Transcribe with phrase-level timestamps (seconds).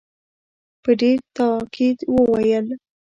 [0.83, 2.67] په ډېر تاءکید وویل.